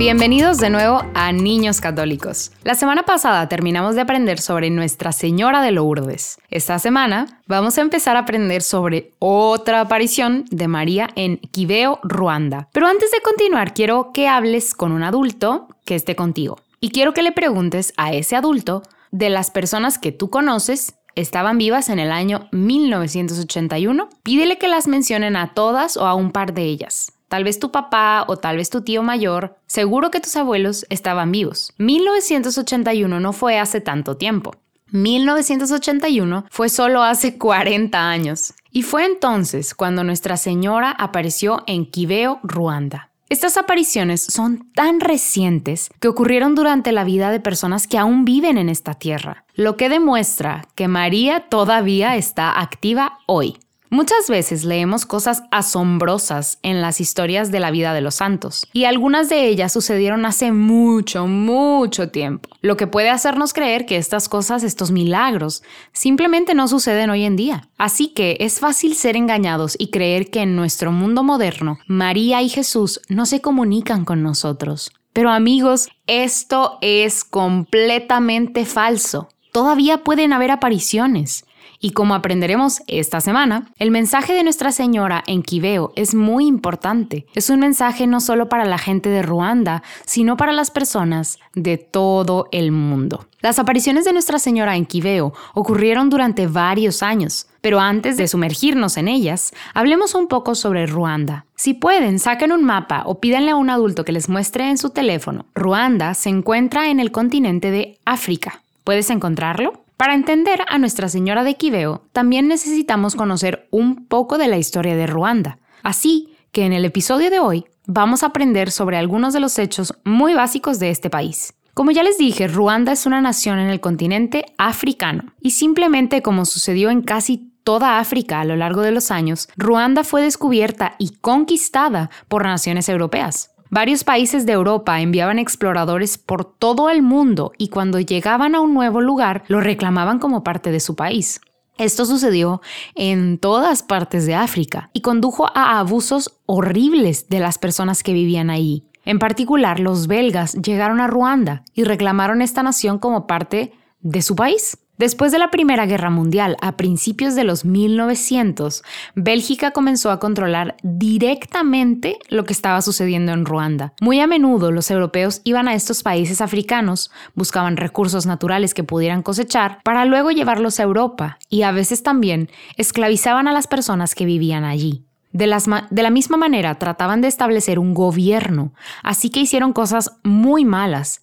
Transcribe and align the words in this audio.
Bienvenidos 0.00 0.56
de 0.56 0.70
nuevo 0.70 1.02
a 1.12 1.30
Niños 1.30 1.82
Católicos. 1.82 2.52
La 2.64 2.74
semana 2.74 3.02
pasada 3.02 3.46
terminamos 3.50 3.96
de 3.96 4.00
aprender 4.00 4.40
sobre 4.40 4.70
Nuestra 4.70 5.12
Señora 5.12 5.60
de 5.60 5.72
Lourdes. 5.72 6.38
Esta 6.48 6.78
semana 6.78 7.42
vamos 7.46 7.76
a 7.76 7.82
empezar 7.82 8.16
a 8.16 8.20
aprender 8.20 8.62
sobre 8.62 9.12
otra 9.18 9.82
aparición 9.82 10.46
de 10.50 10.68
María 10.68 11.10
en 11.16 11.36
Quibeo, 11.36 12.00
Ruanda. 12.02 12.70
Pero 12.72 12.86
antes 12.86 13.10
de 13.10 13.20
continuar, 13.20 13.74
quiero 13.74 14.10
que 14.14 14.26
hables 14.26 14.72
con 14.72 14.92
un 14.92 15.02
adulto 15.02 15.68
que 15.84 15.96
esté 15.96 16.16
contigo. 16.16 16.56
Y 16.80 16.92
quiero 16.92 17.12
que 17.12 17.20
le 17.20 17.32
preguntes 17.32 17.92
a 17.98 18.14
ese 18.14 18.36
adulto 18.36 18.82
de 19.10 19.28
las 19.28 19.50
personas 19.50 19.98
que 19.98 20.12
tú 20.12 20.30
conoces 20.30 20.94
estaban 21.14 21.58
vivas 21.58 21.90
en 21.90 21.98
el 21.98 22.10
año 22.10 22.48
1981. 22.52 24.08
Pídele 24.22 24.56
que 24.56 24.68
las 24.68 24.88
mencionen 24.88 25.36
a 25.36 25.52
todas 25.52 25.98
o 25.98 26.06
a 26.06 26.14
un 26.14 26.32
par 26.32 26.54
de 26.54 26.62
ellas. 26.62 27.19
Tal 27.30 27.44
vez 27.44 27.60
tu 27.60 27.70
papá 27.70 28.24
o 28.26 28.38
tal 28.38 28.56
vez 28.56 28.70
tu 28.70 28.82
tío 28.82 29.04
mayor, 29.04 29.56
seguro 29.68 30.10
que 30.10 30.18
tus 30.18 30.34
abuelos 30.34 30.84
estaban 30.90 31.30
vivos. 31.30 31.72
1981 31.78 33.20
no 33.20 33.32
fue 33.32 33.56
hace 33.56 33.80
tanto 33.80 34.16
tiempo. 34.16 34.56
1981 34.90 36.46
fue 36.50 36.68
solo 36.68 37.04
hace 37.04 37.38
40 37.38 38.10
años. 38.10 38.52
Y 38.72 38.82
fue 38.82 39.04
entonces 39.04 39.76
cuando 39.76 40.02
Nuestra 40.02 40.36
Señora 40.36 40.90
apareció 40.90 41.62
en 41.68 41.86
Quibeo, 41.86 42.40
Ruanda. 42.42 43.10
Estas 43.28 43.56
apariciones 43.56 44.22
son 44.22 44.68
tan 44.74 44.98
recientes 44.98 45.88
que 46.00 46.08
ocurrieron 46.08 46.56
durante 46.56 46.90
la 46.90 47.04
vida 47.04 47.30
de 47.30 47.38
personas 47.38 47.86
que 47.86 47.96
aún 47.96 48.24
viven 48.24 48.58
en 48.58 48.68
esta 48.68 48.94
tierra, 48.94 49.44
lo 49.54 49.76
que 49.76 49.88
demuestra 49.88 50.66
que 50.74 50.88
María 50.88 51.46
todavía 51.48 52.16
está 52.16 52.60
activa 52.60 53.20
hoy. 53.26 53.56
Muchas 53.92 54.28
veces 54.28 54.64
leemos 54.64 55.04
cosas 55.04 55.42
asombrosas 55.50 56.60
en 56.62 56.80
las 56.80 57.00
historias 57.00 57.50
de 57.50 57.58
la 57.58 57.72
vida 57.72 57.92
de 57.92 58.00
los 58.00 58.14
santos, 58.14 58.68
y 58.72 58.84
algunas 58.84 59.28
de 59.28 59.48
ellas 59.48 59.72
sucedieron 59.72 60.24
hace 60.26 60.52
mucho, 60.52 61.26
mucho 61.26 62.08
tiempo, 62.08 62.48
lo 62.60 62.76
que 62.76 62.86
puede 62.86 63.10
hacernos 63.10 63.52
creer 63.52 63.86
que 63.86 63.96
estas 63.96 64.28
cosas, 64.28 64.62
estos 64.62 64.92
milagros, 64.92 65.64
simplemente 65.92 66.54
no 66.54 66.68
suceden 66.68 67.10
hoy 67.10 67.24
en 67.24 67.34
día. 67.34 67.68
Así 67.78 68.08
que 68.14 68.36
es 68.38 68.60
fácil 68.60 68.94
ser 68.94 69.16
engañados 69.16 69.74
y 69.76 69.90
creer 69.90 70.30
que 70.30 70.42
en 70.42 70.54
nuestro 70.54 70.92
mundo 70.92 71.24
moderno, 71.24 71.80
María 71.88 72.42
y 72.42 72.48
Jesús 72.48 73.00
no 73.08 73.26
se 73.26 73.40
comunican 73.40 74.04
con 74.04 74.22
nosotros. 74.22 74.92
Pero 75.12 75.30
amigos, 75.30 75.88
esto 76.06 76.78
es 76.80 77.24
completamente 77.24 78.64
falso. 78.66 79.28
Todavía 79.52 80.04
pueden 80.04 80.32
haber 80.32 80.52
apariciones. 80.52 81.44
Y 81.82 81.92
como 81.92 82.14
aprenderemos 82.14 82.82
esta 82.88 83.22
semana, 83.22 83.72
el 83.78 83.90
mensaje 83.90 84.34
de 84.34 84.42
Nuestra 84.42 84.70
Señora 84.70 85.24
en 85.26 85.42
Quibeo 85.42 85.92
es 85.96 86.14
muy 86.14 86.46
importante. 86.46 87.24
Es 87.34 87.48
un 87.48 87.60
mensaje 87.60 88.06
no 88.06 88.20
solo 88.20 88.50
para 88.50 88.66
la 88.66 88.76
gente 88.76 89.08
de 89.08 89.22
Ruanda, 89.22 89.82
sino 90.04 90.36
para 90.36 90.52
las 90.52 90.70
personas 90.70 91.38
de 91.54 91.78
todo 91.78 92.48
el 92.52 92.70
mundo. 92.70 93.26
Las 93.40 93.58
apariciones 93.58 94.04
de 94.04 94.12
Nuestra 94.12 94.38
Señora 94.38 94.76
en 94.76 94.84
Quibeo 94.84 95.32
ocurrieron 95.54 96.10
durante 96.10 96.46
varios 96.46 97.02
años, 97.02 97.46
pero 97.62 97.80
antes 97.80 98.18
de 98.18 98.28
sumergirnos 98.28 98.98
en 98.98 99.08
ellas, 99.08 99.54
hablemos 99.72 100.14
un 100.14 100.28
poco 100.28 100.54
sobre 100.54 100.84
Ruanda. 100.84 101.46
Si 101.56 101.72
pueden, 101.72 102.18
saquen 102.18 102.52
un 102.52 102.62
mapa 102.62 103.04
o 103.06 103.20
pídanle 103.20 103.52
a 103.52 103.56
un 103.56 103.70
adulto 103.70 104.04
que 104.04 104.12
les 104.12 104.28
muestre 104.28 104.68
en 104.68 104.76
su 104.76 104.90
teléfono. 104.90 105.46
Ruanda 105.54 106.12
se 106.12 106.28
encuentra 106.28 106.90
en 106.90 107.00
el 107.00 107.10
continente 107.10 107.70
de 107.70 107.98
África. 108.04 108.62
¿Puedes 108.84 109.08
encontrarlo? 109.08 109.82
Para 110.00 110.14
entender 110.14 110.64
a 110.66 110.78
Nuestra 110.78 111.10
Señora 111.10 111.44
de 111.44 111.56
Quibeo, 111.56 112.06
también 112.12 112.48
necesitamos 112.48 113.14
conocer 113.14 113.68
un 113.70 114.06
poco 114.06 114.38
de 114.38 114.48
la 114.48 114.56
historia 114.56 114.96
de 114.96 115.06
Ruanda. 115.06 115.58
Así 115.82 116.34
que 116.52 116.64
en 116.64 116.72
el 116.72 116.86
episodio 116.86 117.28
de 117.28 117.38
hoy 117.38 117.66
vamos 117.86 118.22
a 118.22 118.28
aprender 118.28 118.70
sobre 118.70 118.96
algunos 118.96 119.34
de 119.34 119.40
los 119.40 119.58
hechos 119.58 119.92
muy 120.02 120.32
básicos 120.32 120.78
de 120.78 120.88
este 120.88 121.10
país. 121.10 121.52
Como 121.74 121.90
ya 121.90 122.02
les 122.02 122.16
dije, 122.16 122.48
Ruanda 122.48 122.92
es 122.92 123.04
una 123.04 123.20
nación 123.20 123.58
en 123.58 123.68
el 123.68 123.80
continente 123.80 124.46
africano 124.56 125.34
y 125.38 125.50
simplemente 125.50 126.22
como 126.22 126.46
sucedió 126.46 126.88
en 126.88 127.02
casi 127.02 127.52
toda 127.62 127.98
África 127.98 128.40
a 128.40 128.46
lo 128.46 128.56
largo 128.56 128.80
de 128.80 128.92
los 128.92 129.10
años, 129.10 129.50
Ruanda 129.58 130.02
fue 130.02 130.22
descubierta 130.22 130.94
y 130.98 131.10
conquistada 131.20 132.08
por 132.26 132.46
naciones 132.46 132.88
europeas. 132.88 133.50
Varios 133.70 134.02
países 134.02 134.46
de 134.46 134.52
Europa 134.52 135.00
enviaban 135.00 135.38
exploradores 135.38 136.18
por 136.18 136.44
todo 136.44 136.90
el 136.90 137.02
mundo 137.02 137.52
y 137.56 137.68
cuando 137.68 138.00
llegaban 138.00 138.56
a 138.56 138.60
un 138.60 138.74
nuevo 138.74 139.00
lugar 139.00 139.44
lo 139.46 139.60
reclamaban 139.60 140.18
como 140.18 140.42
parte 140.42 140.72
de 140.72 140.80
su 140.80 140.96
país. 140.96 141.40
Esto 141.78 142.04
sucedió 142.04 142.60
en 142.96 143.38
todas 143.38 143.84
partes 143.84 144.26
de 144.26 144.34
África 144.34 144.90
y 144.92 145.02
condujo 145.02 145.46
a 145.54 145.78
abusos 145.78 146.40
horribles 146.46 147.28
de 147.28 147.38
las 147.38 147.58
personas 147.58 148.02
que 148.02 148.12
vivían 148.12 148.50
ahí. 148.50 148.84
En 149.04 149.20
particular, 149.20 149.78
los 149.78 150.08
belgas 150.08 150.54
llegaron 150.54 151.00
a 151.00 151.06
Ruanda 151.06 151.64
y 151.72 151.84
reclamaron 151.84 152.42
esta 152.42 152.64
nación 152.64 152.98
como 152.98 153.28
parte 153.28 153.72
de 154.00 154.20
su 154.20 154.34
país. 154.34 154.78
Después 155.00 155.32
de 155.32 155.38
la 155.38 155.50
Primera 155.50 155.86
Guerra 155.86 156.10
Mundial, 156.10 156.58
a 156.60 156.76
principios 156.76 157.34
de 157.34 157.42
los 157.42 157.64
1900, 157.64 158.82
Bélgica 159.14 159.70
comenzó 159.70 160.10
a 160.10 160.20
controlar 160.20 160.76
directamente 160.82 162.18
lo 162.28 162.44
que 162.44 162.52
estaba 162.52 162.82
sucediendo 162.82 163.32
en 163.32 163.46
Ruanda. 163.46 163.94
Muy 164.02 164.20
a 164.20 164.26
menudo 164.26 164.72
los 164.72 164.90
europeos 164.90 165.40
iban 165.44 165.68
a 165.68 165.74
estos 165.74 166.02
países 166.02 166.42
africanos, 166.42 167.10
buscaban 167.34 167.78
recursos 167.78 168.26
naturales 168.26 168.74
que 168.74 168.84
pudieran 168.84 169.22
cosechar 169.22 169.80
para 169.84 170.04
luego 170.04 170.32
llevarlos 170.32 170.78
a 170.78 170.82
Europa 170.82 171.38
y 171.48 171.62
a 171.62 171.72
veces 171.72 172.02
también 172.02 172.50
esclavizaban 172.76 173.48
a 173.48 173.54
las 173.54 173.66
personas 173.66 174.14
que 174.14 174.26
vivían 174.26 174.64
allí. 174.64 175.06
De, 175.32 175.46
de, 175.46 176.02
la 176.02 176.10
misma 176.10 176.36
manera 176.36 176.74
trataban 176.74 177.22
de 177.22 177.28
establecer 177.28 177.78
un 177.78 177.94
gobierno, 177.94 178.74
así 179.02 179.30
que 179.30 179.40
hicieron 179.40 179.72
cosas 179.72 180.18
muy 180.24 180.66
malas, 180.66 181.22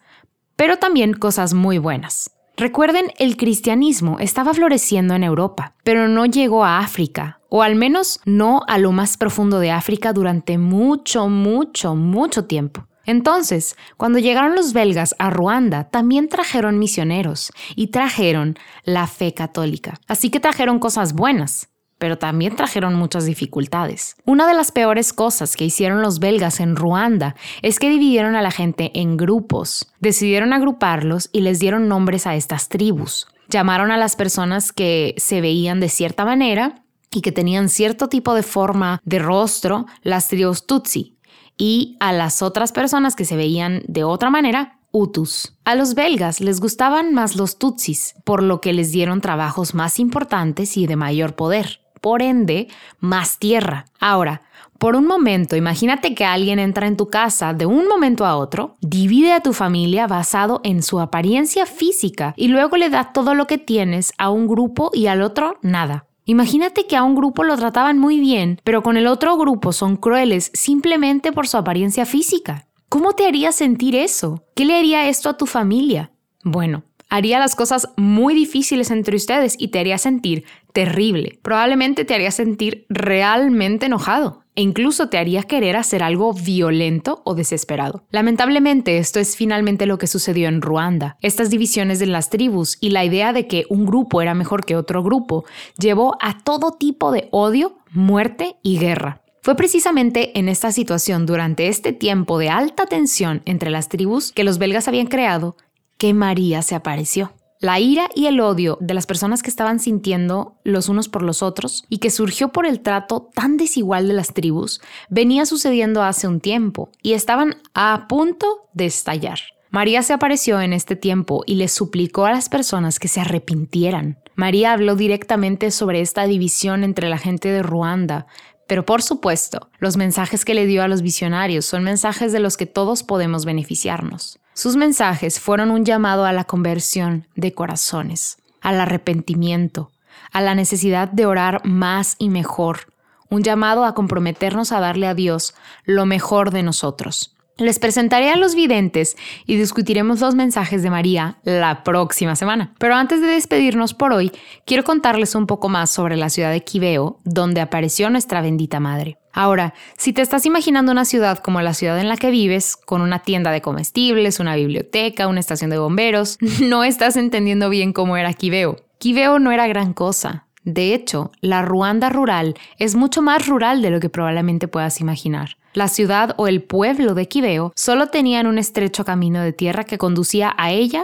pero 0.55 0.77
también 0.77 1.13
cosas 1.13 1.53
muy 1.53 1.77
buenas. 1.77 2.31
Recuerden, 2.59 3.11
el 3.19 3.37
cristianismo 3.37 4.17
estaba 4.19 4.51
floreciendo 4.51 5.13
en 5.13 5.23
Europa, 5.23 5.75
pero 5.83 6.07
no 6.07 6.25
llegó 6.25 6.65
a 6.65 6.79
África, 6.79 7.39
o 7.49 7.61
al 7.61 7.75
menos 7.75 8.19
no 8.25 8.63
a 8.67 8.79
lo 8.79 8.91
más 8.91 9.15
profundo 9.15 9.59
de 9.59 9.69
África 9.69 10.11
durante 10.11 10.57
mucho, 10.57 11.29
mucho, 11.29 11.93
mucho 11.93 12.45
tiempo. 12.45 12.87
Entonces, 13.05 13.77
cuando 13.95 14.17
llegaron 14.17 14.55
los 14.55 14.73
belgas 14.73 15.13
a 15.19 15.29
Ruanda, 15.29 15.83
también 15.91 16.29
trajeron 16.29 16.79
misioneros 16.79 17.51
y 17.75 17.87
trajeron 17.87 18.57
la 18.83 19.05
fe 19.05 19.35
católica. 19.35 19.99
Así 20.07 20.31
que 20.31 20.39
trajeron 20.39 20.79
cosas 20.79 21.13
buenas 21.13 21.69
pero 21.97 22.17
también 22.17 22.55
trajeron 22.55 22.95
muchas 22.95 23.25
dificultades. 23.25 24.15
Una 24.25 24.47
de 24.47 24.53
las 24.53 24.71
peores 24.71 25.13
cosas 25.13 25.55
que 25.55 25.65
hicieron 25.65 26.01
los 26.01 26.19
belgas 26.19 26.59
en 26.59 26.75
Ruanda 26.75 27.35
es 27.61 27.79
que 27.79 27.89
dividieron 27.89 28.35
a 28.35 28.41
la 28.41 28.51
gente 28.51 28.91
en 28.93 29.17
grupos. 29.17 29.91
Decidieron 29.99 30.53
agruparlos 30.53 31.29
y 31.31 31.41
les 31.41 31.59
dieron 31.59 31.87
nombres 31.87 32.27
a 32.27 32.35
estas 32.35 32.69
tribus. 32.69 33.27
Llamaron 33.49 33.91
a 33.91 33.97
las 33.97 34.15
personas 34.15 34.73
que 34.73 35.15
se 35.17 35.41
veían 35.41 35.79
de 35.79 35.89
cierta 35.89 36.25
manera 36.25 36.83
y 37.11 37.21
que 37.21 37.31
tenían 37.31 37.69
cierto 37.69 38.09
tipo 38.09 38.33
de 38.33 38.43
forma 38.43 39.01
de 39.05 39.19
rostro, 39.19 39.85
las 40.03 40.27
tribus 40.27 40.67
Tutsi, 40.67 41.17
y 41.57 41.95
a 41.99 42.11
las 42.13 42.41
otras 42.41 42.71
personas 42.71 43.15
que 43.15 43.25
se 43.25 43.37
veían 43.37 43.81
de 43.87 44.03
otra 44.03 44.29
manera, 44.29 44.79
Hutus. 44.91 45.57
A 45.65 45.75
los 45.75 45.95
belgas 45.95 46.39
les 46.39 46.59
gustaban 46.59 47.13
más 47.13 47.35
los 47.35 47.57
Tutsis, 47.57 48.15
por 48.23 48.43
lo 48.43 48.61
que 48.61 48.73
les 48.73 48.91
dieron 48.91 49.21
trabajos 49.21 49.73
más 49.73 49.99
importantes 49.99 50.77
y 50.77 50.87
de 50.87 50.95
mayor 50.95 51.35
poder 51.35 51.81
por 52.01 52.21
ende, 52.21 52.67
más 52.99 53.39
tierra. 53.39 53.85
Ahora, 53.99 54.43
por 54.77 54.95
un 54.95 55.07
momento, 55.07 55.55
imagínate 55.55 56.13
que 56.13 56.23
alguien 56.23 56.59
entra 56.59 56.85
en 56.85 56.97
tu 56.97 57.09
casa 57.09 57.53
de 57.53 57.65
un 57.65 57.87
momento 57.87 58.25
a 58.25 58.37
otro, 58.37 58.75
divide 58.79 59.33
a 59.33 59.41
tu 59.41 59.53
familia 59.53 60.05
basado 60.05 60.61
en 60.63 60.83
su 60.83 60.99
apariencia 60.99 61.65
física 61.65 62.33
y 62.37 62.49
luego 62.49 62.77
le 62.77 62.89
da 62.89 63.11
todo 63.11 63.33
lo 63.33 63.47
que 63.47 63.57
tienes 63.57 64.13
a 64.19 64.29
un 64.29 64.47
grupo 64.47 64.91
y 64.93 65.07
al 65.07 65.23
otro 65.23 65.57
nada. 65.63 66.05
Imagínate 66.25 66.85
que 66.85 66.95
a 66.95 67.03
un 67.03 67.15
grupo 67.15 67.43
lo 67.43 67.55
trataban 67.57 67.97
muy 67.97 68.19
bien, 68.19 68.59
pero 68.63 68.83
con 68.83 68.97
el 68.97 69.07
otro 69.07 69.37
grupo 69.37 69.71
son 69.71 69.95
crueles 69.95 70.51
simplemente 70.53 71.31
por 71.31 71.47
su 71.47 71.57
apariencia 71.57 72.05
física. 72.05 72.67
¿Cómo 72.89 73.13
te 73.13 73.25
haría 73.25 73.51
sentir 73.51 73.95
eso? 73.95 74.43
¿Qué 74.53 74.65
le 74.65 74.77
haría 74.77 75.09
esto 75.09 75.29
a 75.29 75.37
tu 75.37 75.45
familia? 75.45 76.11
Bueno, 76.43 76.83
haría 77.09 77.39
las 77.39 77.55
cosas 77.55 77.89
muy 77.97 78.33
difíciles 78.33 78.91
entre 78.91 79.15
ustedes 79.15 79.55
y 79.57 79.69
te 79.69 79.79
haría 79.79 79.97
sentir 79.97 80.45
terrible. 80.73 81.39
Probablemente 81.41 82.05
te 82.05 82.13
haría 82.13 82.31
sentir 82.31 82.85
realmente 82.89 83.87
enojado 83.87 84.43
e 84.55 84.61
incluso 84.61 85.07
te 85.07 85.17
haría 85.17 85.43
querer 85.43 85.75
hacer 85.75 86.01
algo 86.01 86.33
violento 86.33 87.21
o 87.25 87.35
desesperado. 87.35 88.03
Lamentablemente, 88.09 88.97
esto 88.97 89.19
es 89.19 89.35
finalmente 89.35 89.85
lo 89.85 89.99
que 89.99 90.07
sucedió 90.07 90.47
en 90.49 90.61
Ruanda. 90.61 91.15
Estas 91.21 91.51
divisiones 91.51 91.99
de 91.99 92.07
las 92.07 92.29
tribus 92.29 92.77
y 92.81 92.89
la 92.89 93.05
idea 93.05 93.33
de 93.33 93.47
que 93.47 93.65
un 93.69 93.85
grupo 93.85 94.21
era 94.21 94.33
mejor 94.33 94.65
que 94.65 94.75
otro 94.75 95.03
grupo 95.03 95.45
llevó 95.77 96.17
a 96.21 96.39
todo 96.39 96.71
tipo 96.71 97.11
de 97.11 97.29
odio, 97.31 97.77
muerte 97.91 98.55
y 98.63 98.79
guerra. 98.79 99.21
Fue 99.47 99.55
precisamente 99.55 100.37
en 100.37 100.49
esta 100.49 100.73
situación, 100.73 101.25
durante 101.25 101.69
este 101.69 101.93
tiempo 101.93 102.37
de 102.37 102.49
alta 102.49 102.85
tensión 102.85 103.43
entre 103.45 103.69
las 103.69 103.87
tribus 103.87 104.33
que 104.33 104.43
los 104.43 104.57
belgas 104.57 104.89
habían 104.89 105.07
creado, 105.07 105.55
que 105.97 106.13
María 106.13 106.61
se 106.61 106.75
apareció. 106.75 107.33
La 107.59 107.79
ira 107.79 108.07
y 108.13 108.27
el 108.27 108.39
odio 108.39 108.77
de 108.81 108.93
las 108.93 109.07
personas 109.07 109.41
que 109.41 109.49
estaban 109.49 109.79
sintiendo 109.79 110.57
los 110.63 110.89
unos 110.89 111.09
por 111.09 111.23
los 111.23 111.41
otros 111.41 111.85
y 111.89 111.97
que 111.97 112.11
surgió 112.11 112.49
por 112.49 112.67
el 112.67 112.81
trato 112.81 113.31
tan 113.33 113.57
desigual 113.57 114.07
de 114.07 114.13
las 114.13 114.31
tribus 114.31 114.79
venía 115.09 115.45
sucediendo 115.47 116.03
hace 116.03 116.27
un 116.27 116.39
tiempo 116.39 116.91
y 117.01 117.13
estaban 117.13 117.55
a 117.73 118.05
punto 118.07 118.69
de 118.73 118.85
estallar. 118.85 119.39
María 119.71 120.03
se 120.03 120.13
apareció 120.13 120.61
en 120.61 120.71
este 120.71 120.95
tiempo 120.95 121.43
y 121.47 121.55
le 121.55 121.67
suplicó 121.67 122.25
a 122.25 122.31
las 122.31 122.47
personas 122.47 122.99
que 122.99 123.07
se 123.07 123.21
arrepintieran. 123.21 124.19
María 124.35 124.71
habló 124.71 124.95
directamente 124.95 125.71
sobre 125.71 126.01
esta 126.01 126.27
división 126.27 126.83
entre 126.83 127.09
la 127.09 127.17
gente 127.17 127.49
de 127.49 127.63
Ruanda, 127.63 128.27
pero 128.67 128.85
por 128.85 129.01
supuesto, 129.01 129.71
los 129.79 129.97
mensajes 129.97 130.45
que 130.45 130.53
le 130.53 130.67
dio 130.67 130.83
a 130.83 130.87
los 130.87 131.01
visionarios 131.01 131.65
son 131.65 131.83
mensajes 131.83 132.31
de 132.31 132.39
los 132.39 132.55
que 132.55 132.67
todos 132.67 133.01
podemos 133.01 133.45
beneficiarnos. 133.45 134.39
Sus 134.57 134.75
mensajes 134.75 135.39
fueron 135.39 135.69
un 135.69 135.85
llamado 135.85 136.25
a 136.25 136.33
la 136.33 136.43
conversión 136.43 137.27
de 137.35 137.53
corazones, 137.53 138.39
al 138.59 138.81
arrepentimiento, 138.81 139.91
a 140.31 140.41
la 140.41 140.55
necesidad 140.55 141.09
de 141.09 141.27
orar 141.27 141.63
más 141.63 142.15
y 142.17 142.29
mejor, 142.29 142.91
un 143.29 143.43
llamado 143.43 143.85
a 143.85 143.93
comprometernos 143.93 144.71
a 144.71 144.79
darle 144.79 145.05
a 145.05 145.13
Dios 145.13 145.53
lo 145.85 146.07
mejor 146.07 146.49
de 146.49 146.63
nosotros. 146.63 147.36
Les 147.57 147.79
presentaré 147.79 148.29
a 148.29 148.37
los 148.37 148.53
videntes 148.53 149.17
y 149.47 149.55
discutiremos 149.55 150.19
los 150.19 150.35
mensajes 150.35 150.83
de 150.83 150.91
María 150.91 151.37
la 151.43 151.83
próxima 151.83 152.35
semana. 152.35 152.73
Pero 152.77 152.93
antes 152.93 153.19
de 153.19 153.27
despedirnos 153.27 153.95
por 153.95 154.13
hoy, 154.13 154.31
quiero 154.65 154.83
contarles 154.83 155.33
un 155.33 155.47
poco 155.47 155.67
más 155.67 155.89
sobre 155.89 156.17
la 156.17 156.29
ciudad 156.29 156.51
de 156.51 156.63
Quibeo, 156.63 157.19
donde 157.23 157.61
apareció 157.61 158.11
nuestra 158.11 158.41
bendita 158.41 158.79
madre. 158.79 159.17
Ahora, 159.33 159.73
si 159.97 160.13
te 160.13 160.21
estás 160.21 160.45
imaginando 160.45 160.91
una 160.91 161.05
ciudad 161.05 161.39
como 161.39 161.61
la 161.61 161.73
ciudad 161.73 161.99
en 161.99 162.09
la 162.09 162.17
que 162.17 162.29
vives, 162.29 162.75
con 162.75 163.01
una 163.01 163.19
tienda 163.19 163.51
de 163.51 163.61
comestibles, 163.61 164.39
una 164.39 164.55
biblioteca, 164.55 165.27
una 165.27 165.39
estación 165.39 165.71
de 165.71 165.79
bomberos, 165.79 166.37
no 166.61 166.83
estás 166.83 167.17
entendiendo 167.17 167.69
bien 167.69 167.91
cómo 167.91 168.17
era 168.17 168.33
Quibeo. 168.33 168.77
Quibeo 168.99 169.39
no 169.39 169.51
era 169.51 169.67
gran 169.67 169.93
cosa. 169.93 170.45
De 170.63 170.93
hecho, 170.93 171.31
la 171.39 171.61
Ruanda 171.61 172.09
rural 172.09 172.55
es 172.77 172.95
mucho 172.95 173.21
más 173.21 173.47
rural 173.47 173.81
de 173.81 173.89
lo 173.89 173.99
que 173.99 174.09
probablemente 174.09 174.67
puedas 174.67 175.01
imaginar. 175.01 175.57
La 175.77 175.89
ciudad 175.89 176.33
o 176.37 176.47
el 176.47 176.63
pueblo 176.63 177.13
de 177.13 177.27
Quibeo 177.27 177.71
solo 177.75 178.07
tenían 178.07 178.47
un 178.47 178.57
estrecho 178.57 179.05
camino 179.05 179.41
de 179.41 179.53
tierra 179.53 179.83
que 179.83 179.99
conducía 179.99 180.55
a 180.57 180.71
ella 180.71 181.03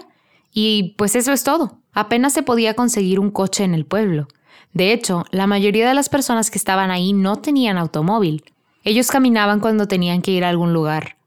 y 0.52 0.96
pues 0.98 1.16
eso 1.16 1.32
es 1.32 1.44
todo. 1.44 1.78
Apenas 1.92 2.34
se 2.34 2.42
podía 2.42 2.74
conseguir 2.74 3.20
un 3.20 3.30
coche 3.30 3.66
en 3.66 3.76
el 3.76 3.86
pueblo. 3.86 4.28
De 4.74 4.92
hecho, 4.92 5.26
la 5.30 5.46
mayoría 5.46 5.88
de 5.88 5.94
las 5.94 6.10
personas 6.10 6.50
que 6.50 6.58
estaban 6.58 6.90
ahí 6.90 7.14
no 7.14 7.36
tenían 7.36 7.78
automóvil. 7.78 8.46
Ellos 8.84 9.12
caminaban 9.12 9.60
cuando 9.60 9.88
tenían 9.88 10.24
que 10.24 10.32
ir 10.32 10.44
a 10.44 10.50
algún 10.50 10.74
lugar. 10.74 11.18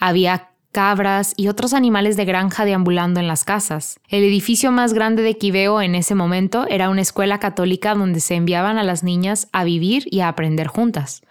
Había 0.00 0.50
cabras 0.76 1.32
y 1.38 1.48
otros 1.48 1.72
animales 1.72 2.18
de 2.18 2.26
granja 2.26 2.66
deambulando 2.66 3.18
en 3.18 3.26
las 3.26 3.44
casas. 3.44 3.98
El 4.10 4.22
edificio 4.24 4.70
más 4.72 4.92
grande 4.92 5.22
de 5.22 5.38
Quibeo 5.38 5.80
en 5.80 5.94
ese 5.94 6.14
momento 6.14 6.66
era 6.68 6.90
una 6.90 7.00
escuela 7.00 7.40
católica 7.40 7.94
donde 7.94 8.20
se 8.20 8.34
enviaban 8.34 8.76
a 8.76 8.82
las 8.82 9.02
niñas 9.02 9.48
a 9.52 9.64
vivir 9.64 10.04
y 10.10 10.20
a 10.20 10.28
aprender 10.28 10.66
juntas. 10.66 11.22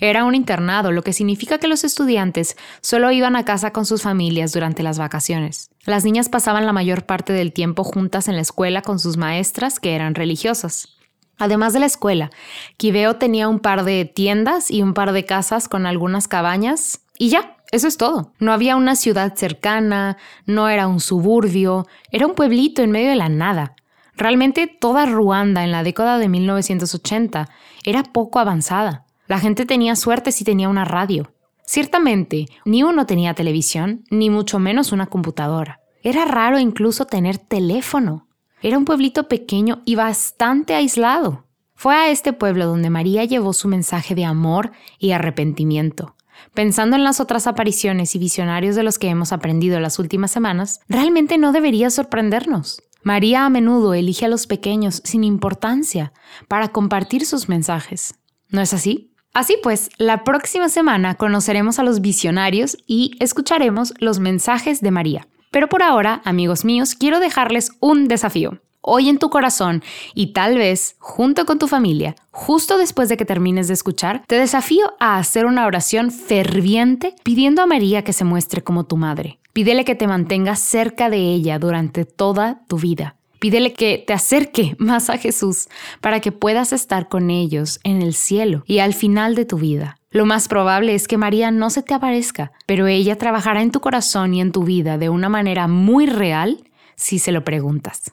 Era 0.00 0.26
un 0.26 0.34
internado, 0.34 0.92
lo 0.92 1.00
que 1.00 1.14
significa 1.14 1.56
que 1.56 1.66
los 1.66 1.82
estudiantes 1.82 2.58
solo 2.82 3.10
iban 3.10 3.36
a 3.36 3.46
casa 3.46 3.72
con 3.72 3.86
sus 3.86 4.02
familias 4.02 4.52
durante 4.52 4.82
las 4.82 4.98
vacaciones. 4.98 5.70
Las 5.86 6.04
niñas 6.04 6.28
pasaban 6.28 6.66
la 6.66 6.74
mayor 6.74 7.06
parte 7.06 7.32
del 7.32 7.54
tiempo 7.54 7.84
juntas 7.84 8.28
en 8.28 8.36
la 8.36 8.42
escuela 8.42 8.82
con 8.82 8.98
sus 8.98 9.16
maestras, 9.16 9.80
que 9.80 9.94
eran 9.94 10.14
religiosas. 10.14 10.98
Además 11.38 11.72
de 11.72 11.80
la 11.80 11.86
escuela, 11.86 12.30
Quibeo 12.76 13.16
tenía 13.16 13.48
un 13.48 13.60
par 13.60 13.84
de 13.84 14.04
tiendas 14.04 14.70
y 14.70 14.82
un 14.82 14.92
par 14.92 15.12
de 15.12 15.24
casas 15.24 15.68
con 15.68 15.86
algunas 15.86 16.28
cabañas, 16.28 17.00
y 17.22 17.28
ya, 17.28 17.58
eso 17.72 17.86
es 17.86 17.96
todo. 17.96 18.32
No 18.38 18.52
había 18.52 18.76
una 18.76 18.96
ciudad 18.96 19.34
cercana, 19.36 20.16
no 20.46 20.68
era 20.68 20.88
un 20.88 21.00
suburbio, 21.00 21.86
era 22.10 22.26
un 22.26 22.34
pueblito 22.34 22.82
en 22.82 22.90
medio 22.90 23.10
de 23.10 23.16
la 23.16 23.28
nada. 23.28 23.74
Realmente 24.16 24.66
toda 24.66 25.06
Ruanda 25.06 25.64
en 25.64 25.72
la 25.72 25.82
década 25.82 26.18
de 26.18 26.28
1980 26.28 27.48
era 27.84 28.02
poco 28.02 28.38
avanzada. 28.38 29.06
La 29.28 29.38
gente 29.38 29.66
tenía 29.66 29.94
suerte 29.96 30.32
si 30.32 30.44
tenía 30.44 30.68
una 30.68 30.84
radio. 30.84 31.32
Ciertamente, 31.64 32.46
ni 32.64 32.82
uno 32.82 33.06
tenía 33.06 33.34
televisión, 33.34 34.04
ni 34.10 34.28
mucho 34.28 34.58
menos 34.58 34.90
una 34.90 35.06
computadora. 35.06 35.80
Era 36.02 36.24
raro 36.24 36.58
incluso 36.58 37.04
tener 37.04 37.38
teléfono. 37.38 38.26
Era 38.60 38.76
un 38.76 38.84
pueblito 38.84 39.28
pequeño 39.28 39.80
y 39.84 39.94
bastante 39.94 40.74
aislado. 40.74 41.44
Fue 41.76 41.94
a 41.94 42.10
este 42.10 42.32
pueblo 42.32 42.66
donde 42.66 42.90
María 42.90 43.24
llevó 43.24 43.52
su 43.52 43.68
mensaje 43.68 44.14
de 44.14 44.24
amor 44.24 44.72
y 44.98 45.12
arrepentimiento. 45.12 46.16
Pensando 46.54 46.96
en 46.96 47.04
las 47.04 47.20
otras 47.20 47.46
apariciones 47.46 48.14
y 48.14 48.18
visionarios 48.18 48.76
de 48.76 48.82
los 48.82 48.98
que 48.98 49.08
hemos 49.08 49.32
aprendido 49.32 49.80
las 49.80 49.98
últimas 49.98 50.30
semanas, 50.30 50.80
realmente 50.88 51.38
no 51.38 51.52
debería 51.52 51.90
sorprendernos. 51.90 52.82
María 53.02 53.46
a 53.46 53.50
menudo 53.50 53.94
elige 53.94 54.26
a 54.26 54.28
los 54.28 54.46
pequeños 54.46 55.00
sin 55.04 55.24
importancia 55.24 56.12
para 56.48 56.68
compartir 56.68 57.24
sus 57.24 57.48
mensajes. 57.48 58.14
¿No 58.48 58.60
es 58.60 58.74
así? 58.74 59.14
Así 59.32 59.56
pues, 59.62 59.90
la 59.96 60.24
próxima 60.24 60.68
semana 60.68 61.14
conoceremos 61.14 61.78
a 61.78 61.82
los 61.82 62.00
visionarios 62.00 62.76
y 62.86 63.12
escucharemos 63.20 63.94
los 63.98 64.18
mensajes 64.18 64.80
de 64.80 64.90
María. 64.90 65.28
Pero 65.50 65.68
por 65.68 65.82
ahora, 65.82 66.20
amigos 66.24 66.64
míos, 66.64 66.94
quiero 66.94 67.20
dejarles 67.20 67.70
un 67.80 68.08
desafío. 68.08 68.60
Hoy 68.82 69.10
en 69.10 69.18
tu 69.18 69.28
corazón 69.28 69.82
y 70.14 70.32
tal 70.32 70.56
vez 70.56 70.96
junto 70.98 71.44
con 71.44 71.58
tu 71.58 71.68
familia, 71.68 72.16
justo 72.30 72.78
después 72.78 73.10
de 73.10 73.18
que 73.18 73.26
termines 73.26 73.68
de 73.68 73.74
escuchar, 73.74 74.22
te 74.26 74.36
desafío 74.36 74.94
a 74.98 75.18
hacer 75.18 75.44
una 75.44 75.66
oración 75.66 76.10
ferviente 76.10 77.14
pidiendo 77.22 77.60
a 77.60 77.66
María 77.66 78.04
que 78.04 78.14
se 78.14 78.24
muestre 78.24 78.62
como 78.62 78.84
tu 78.84 78.96
madre. 78.96 79.38
Pídele 79.52 79.84
que 79.84 79.94
te 79.94 80.06
mantengas 80.06 80.60
cerca 80.60 81.10
de 81.10 81.18
ella 81.18 81.58
durante 81.58 82.06
toda 82.06 82.62
tu 82.68 82.78
vida. 82.78 83.16
Pídele 83.38 83.74
que 83.74 84.02
te 84.06 84.14
acerque 84.14 84.76
más 84.78 85.10
a 85.10 85.18
Jesús 85.18 85.68
para 86.00 86.20
que 86.20 86.32
puedas 86.32 86.72
estar 86.72 87.10
con 87.10 87.28
ellos 87.28 87.80
en 87.84 88.00
el 88.00 88.14
cielo 88.14 88.62
y 88.66 88.78
al 88.78 88.94
final 88.94 89.34
de 89.34 89.44
tu 89.44 89.58
vida. 89.58 89.96
Lo 90.10 90.24
más 90.24 90.48
probable 90.48 90.94
es 90.94 91.06
que 91.06 91.18
María 91.18 91.50
no 91.50 91.68
se 91.68 91.82
te 91.82 91.92
aparezca, 91.92 92.52
pero 92.64 92.86
ella 92.86 93.16
trabajará 93.16 93.60
en 93.60 93.72
tu 93.72 93.80
corazón 93.80 94.32
y 94.32 94.40
en 94.40 94.52
tu 94.52 94.64
vida 94.64 94.96
de 94.96 95.10
una 95.10 95.28
manera 95.28 95.68
muy 95.68 96.06
real 96.06 96.64
si 96.96 97.18
se 97.18 97.30
lo 97.30 97.44
preguntas. 97.44 98.12